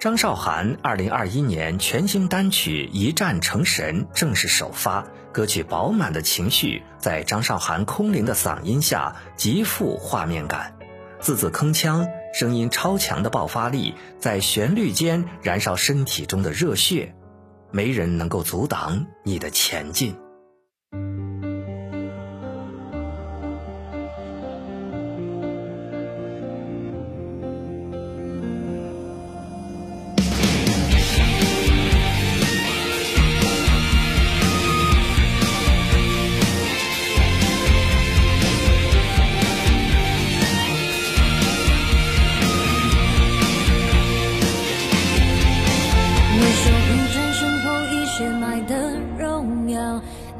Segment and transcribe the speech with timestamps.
[0.00, 10.76] 张韶涵二零二一年全新单曲《一战成神》正式首发，歌曲饱满的情绪在张韶涵空灵的嗓音下极富画面感，
[11.18, 17.12] 字字铿锵，声音超强的爆发力在旋律间燃烧身体中的热血，
[17.72, 20.14] 没人能够阻挡你的前进。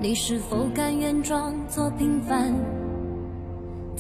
[0.08, 2.54] 你是否甘愿装作平凡，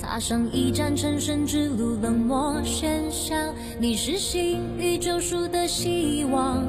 [0.00, 3.36] 踏上一战成神之路，冷漠喧嚣？
[3.78, 6.64] 你是新与救赎的希望，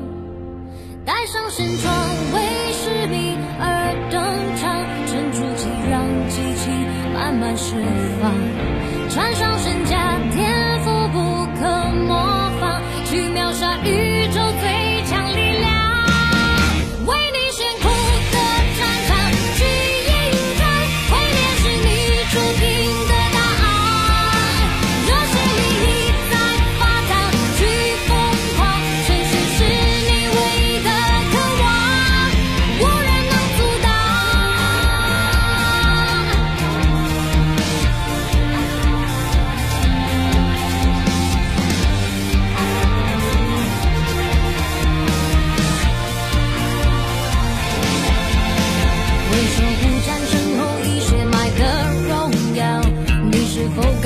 [1.05, 1.95] 带上神装
[2.33, 2.41] 为
[2.73, 4.22] 使命而登
[4.58, 4.75] 场，
[5.08, 6.73] 沉住气让激情
[7.14, 7.75] 慢慢释
[8.21, 8.33] 放，
[9.09, 10.48] 穿上神甲天。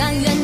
[0.04, 0.43] tan.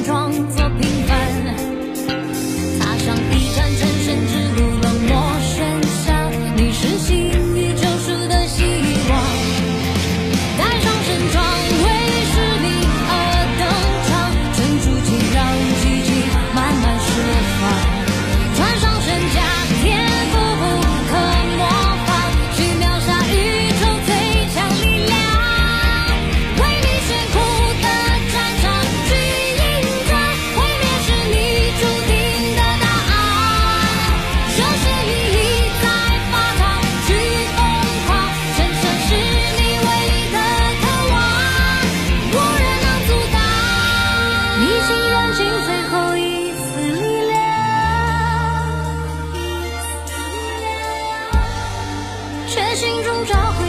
[52.70, 53.66] 在心中找回